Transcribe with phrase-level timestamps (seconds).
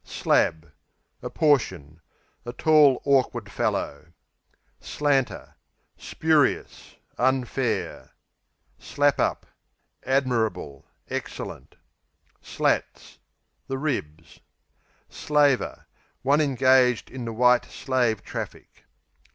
[0.03, 0.73] Slab
[1.21, 2.01] A portion;
[2.43, 4.11] a tall, awkward fellow.
[4.81, 5.53] Slanter
[5.95, 8.09] Spurious; unfair.
[8.79, 9.45] Slap up
[10.03, 11.75] Admirable; excellent.
[12.41, 13.19] Slats
[13.67, 14.39] The ribs.
[15.07, 15.85] Slaver
[16.23, 18.85] One engaged in the "white slave traffic."